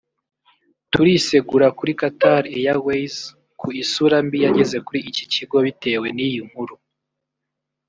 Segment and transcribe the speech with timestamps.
[0.91, 3.15] turisegura kuri Qatar Airways
[3.59, 6.75] ku isura mbi yageze kuri iki kigo bitewe n’iyi nkuru